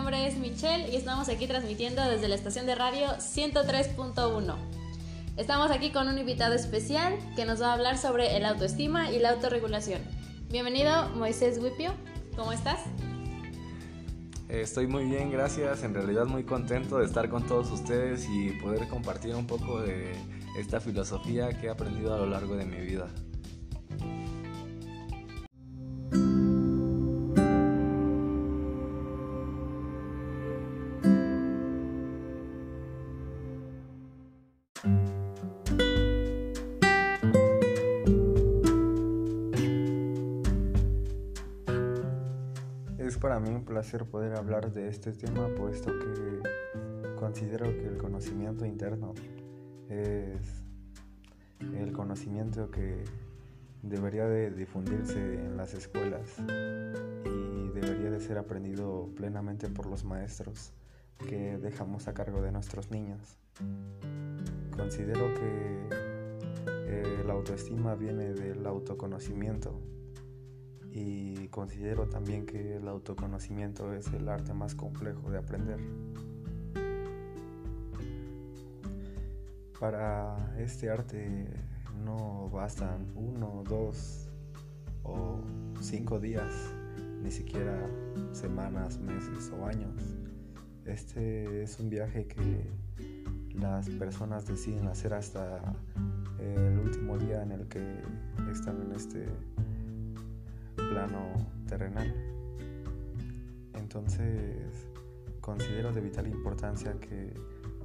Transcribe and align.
nombre 0.00 0.26
es 0.26 0.38
Michelle 0.38 0.88
y 0.90 0.96
estamos 0.96 1.28
aquí 1.28 1.46
transmitiendo 1.46 2.00
desde 2.02 2.26
la 2.26 2.34
estación 2.34 2.64
de 2.64 2.74
radio 2.74 3.08
103.1. 3.18 4.56
Estamos 5.36 5.70
aquí 5.70 5.92
con 5.92 6.08
un 6.08 6.16
invitado 6.16 6.54
especial 6.54 7.18
que 7.36 7.44
nos 7.44 7.60
va 7.60 7.66
a 7.66 7.72
hablar 7.74 7.98
sobre 7.98 8.34
el 8.34 8.46
autoestima 8.46 9.10
y 9.10 9.18
la 9.18 9.32
autorregulación. 9.32 10.00
Bienvenido 10.48 11.10
Moisés 11.16 11.58
Wipio, 11.58 11.92
¿cómo 12.34 12.50
estás? 12.52 12.80
Estoy 14.48 14.86
muy 14.86 15.04
bien, 15.04 15.30
gracias. 15.30 15.82
En 15.82 15.92
realidad 15.92 16.24
muy 16.24 16.44
contento 16.44 16.96
de 16.96 17.04
estar 17.04 17.28
con 17.28 17.46
todos 17.46 17.70
ustedes 17.70 18.26
y 18.26 18.52
poder 18.52 18.88
compartir 18.88 19.34
un 19.34 19.46
poco 19.46 19.82
de 19.82 20.12
esta 20.58 20.80
filosofía 20.80 21.50
que 21.60 21.66
he 21.66 21.70
aprendido 21.70 22.14
a 22.14 22.16
lo 22.16 22.24
largo 22.24 22.56
de 22.56 22.64
mi 22.64 22.80
vida. 22.80 23.06
Es 43.10 43.18
para 43.18 43.40
mí 43.40 43.50
un 43.50 43.64
placer 43.64 44.04
poder 44.04 44.36
hablar 44.36 44.72
de 44.72 44.86
este 44.86 45.10
tema 45.10 45.48
puesto 45.56 45.90
que 45.98 47.16
considero 47.18 47.64
que 47.64 47.88
el 47.88 47.96
conocimiento 47.96 48.64
interno 48.64 49.14
es 49.88 50.62
el 51.58 51.90
conocimiento 51.92 52.70
que 52.70 53.02
debería 53.82 54.26
de 54.26 54.52
difundirse 54.52 55.44
en 55.44 55.56
las 55.56 55.74
escuelas 55.74 56.38
y 56.38 57.68
debería 57.70 58.12
de 58.12 58.20
ser 58.20 58.38
aprendido 58.38 59.10
plenamente 59.16 59.68
por 59.68 59.86
los 59.86 60.04
maestros 60.04 60.72
que 61.28 61.58
dejamos 61.58 62.06
a 62.06 62.14
cargo 62.14 62.40
de 62.40 62.52
nuestros 62.52 62.92
niños. 62.92 63.40
Considero 64.76 65.34
que 65.34 65.88
eh, 66.86 67.24
la 67.26 67.32
autoestima 67.32 67.96
viene 67.96 68.34
del 68.34 68.64
autoconocimiento 68.64 69.80
y 70.92 71.48
considero 71.48 72.08
también 72.08 72.46
que 72.46 72.76
el 72.76 72.88
autoconocimiento 72.88 73.92
es 73.94 74.08
el 74.08 74.28
arte 74.28 74.52
más 74.54 74.74
complejo 74.74 75.30
de 75.30 75.38
aprender. 75.38 75.78
Para 79.78 80.54
este 80.58 80.90
arte 80.90 81.46
no 82.04 82.50
bastan 82.50 83.06
uno, 83.14 83.62
dos 83.68 84.28
o 85.02 85.40
cinco 85.80 86.18
días, 86.18 86.52
ni 87.22 87.30
siquiera 87.30 87.78
semanas, 88.32 88.98
meses 88.98 89.50
o 89.58 89.64
años. 89.66 90.18
Este 90.84 91.62
es 91.62 91.78
un 91.78 91.88
viaje 91.88 92.26
que 92.26 92.70
las 93.54 93.88
personas 93.90 94.46
deciden 94.46 94.88
hacer 94.88 95.14
hasta 95.14 95.60
el 96.38 96.78
último 96.78 97.16
día 97.18 97.42
en 97.42 97.52
el 97.52 97.68
que 97.68 98.02
están 98.50 98.82
en 98.82 98.92
este 98.92 99.26
plano 100.76 101.32
terrenal. 101.66 102.12
Entonces, 103.74 104.88
considero 105.40 105.92
de 105.92 106.00
vital 106.00 106.26
importancia 106.26 106.94
que 107.00 107.34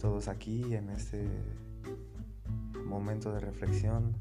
todos 0.00 0.28
aquí 0.28 0.74
en 0.74 0.90
este 0.90 1.26
momento 2.84 3.32
de 3.32 3.40
reflexión 3.40 4.14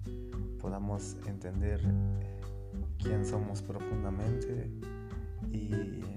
podamos 0.59 1.17
entender 1.27 1.81
quién 2.97 3.25
somos 3.25 3.61
profundamente 3.61 4.69
y 5.51 5.69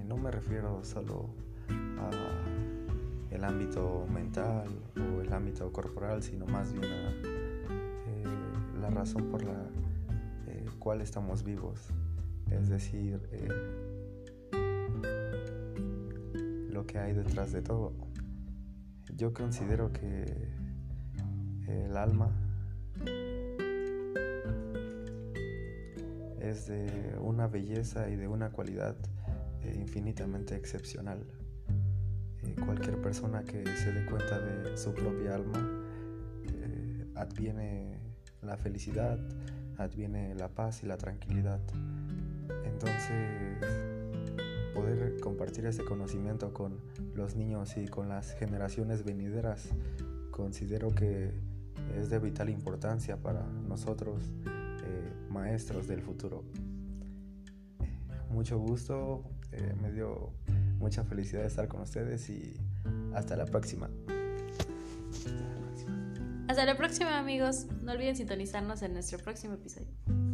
no 0.07 0.17
me 0.17 0.31
refiero 0.31 0.83
solo 0.83 1.29
a 1.69 2.09
el 3.33 3.43
ámbito 3.43 4.05
mental 4.11 4.67
o 4.97 5.21
el 5.21 5.31
ámbito 5.33 5.71
corporal, 5.71 6.21
sino 6.21 6.45
más 6.45 6.73
bien 6.73 6.85
a 6.85 7.11
eh, 8.07 8.25
la 8.81 8.89
razón 8.89 9.29
por 9.29 9.43
la 9.43 9.69
eh, 10.47 10.65
cual 10.79 11.01
estamos 11.01 11.43
vivos, 11.43 11.79
es 12.51 12.69
decir, 12.69 13.21
eh, 13.31 13.49
lo 16.69 16.85
que 16.85 16.99
hay 16.99 17.13
detrás 17.13 17.51
de 17.51 17.61
todo. 17.61 17.93
Yo 19.15 19.33
considero 19.33 19.91
que 19.91 20.25
el 21.67 21.95
alma 21.95 22.31
es 26.39 26.67
de 26.67 27.15
una 27.21 27.47
belleza 27.47 28.09
y 28.09 28.15
de 28.15 28.27
una 28.27 28.51
cualidad 28.51 28.95
eh, 29.63 29.75
infinitamente 29.79 30.55
excepcional. 30.55 31.25
Eh, 32.43 32.55
cualquier 32.65 32.99
persona 33.01 33.43
que 33.43 33.65
se 33.77 33.91
dé 33.93 34.05
cuenta 34.05 34.39
de 34.39 34.77
su 34.77 34.93
propia 34.93 35.35
alma 35.35 35.87
adviene 37.15 37.99
la 38.41 38.57
felicidad, 38.57 39.19
adviene 39.77 40.33
la 40.35 40.49
paz 40.49 40.83
y 40.83 40.87
la 40.87 40.97
tranquilidad. 40.97 41.61
Entonces, 42.83 43.59
poder 44.73 45.19
compartir 45.19 45.67
ese 45.67 45.83
conocimiento 45.83 46.51
con 46.51 46.79
los 47.13 47.35
niños 47.35 47.77
y 47.77 47.87
con 47.87 48.09
las 48.09 48.33
generaciones 48.33 49.03
venideras, 49.03 49.69
considero 50.31 50.89
que 50.89 51.31
es 51.95 52.09
de 52.09 52.17
vital 52.17 52.49
importancia 52.49 53.17
para 53.17 53.43
nosotros, 53.43 54.23
eh, 54.47 55.13
maestros 55.29 55.87
del 55.87 56.01
futuro. 56.01 56.43
Mucho 58.31 58.57
gusto, 58.57 59.25
eh, 59.51 59.75
me 59.79 59.91
dio 59.91 60.31
mucha 60.79 61.03
felicidad 61.03 61.45
estar 61.45 61.67
con 61.67 61.81
ustedes 61.81 62.29
y 62.31 62.55
hasta 63.13 63.35
la 63.35 63.45
próxima. 63.45 63.91
Hasta 66.47 66.65
la 66.65 66.75
próxima 66.75 67.19
amigos, 67.19 67.67
no 67.83 67.91
olviden 67.91 68.15
sintonizarnos 68.15 68.81
en 68.81 68.93
nuestro 68.93 69.19
próximo 69.19 69.53
episodio. 69.53 70.30